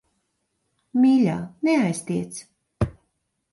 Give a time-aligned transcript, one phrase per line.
[1.03, 1.35] Mīļā,
[1.69, 2.43] neaiztiec.